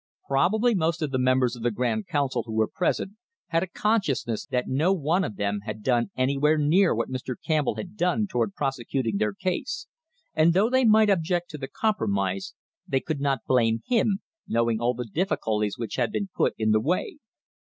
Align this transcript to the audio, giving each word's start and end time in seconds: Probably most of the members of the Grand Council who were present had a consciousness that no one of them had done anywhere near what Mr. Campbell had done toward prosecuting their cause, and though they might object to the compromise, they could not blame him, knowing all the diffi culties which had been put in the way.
Probably 0.27 0.73
most 0.73 1.03
of 1.03 1.11
the 1.11 1.19
members 1.19 1.55
of 1.55 1.61
the 1.61 1.69
Grand 1.69 2.07
Council 2.07 2.41
who 2.47 2.53
were 2.55 2.67
present 2.67 3.17
had 3.49 3.61
a 3.61 3.67
consciousness 3.67 4.47
that 4.47 4.67
no 4.67 4.91
one 4.91 5.23
of 5.23 5.35
them 5.35 5.59
had 5.67 5.83
done 5.83 6.09
anywhere 6.17 6.57
near 6.57 6.95
what 6.95 7.07
Mr. 7.11 7.35
Campbell 7.45 7.75
had 7.75 7.97
done 7.97 8.25
toward 8.25 8.55
prosecuting 8.55 9.17
their 9.17 9.35
cause, 9.39 9.85
and 10.33 10.53
though 10.55 10.71
they 10.71 10.85
might 10.85 11.11
object 11.11 11.51
to 11.51 11.59
the 11.59 11.67
compromise, 11.67 12.55
they 12.87 12.99
could 12.99 13.19
not 13.19 13.45
blame 13.45 13.83
him, 13.85 14.21
knowing 14.47 14.81
all 14.81 14.95
the 14.95 15.05
diffi 15.07 15.37
culties 15.37 15.73
which 15.77 15.97
had 15.97 16.11
been 16.11 16.29
put 16.35 16.55
in 16.57 16.71
the 16.71 16.81
way. 16.81 17.19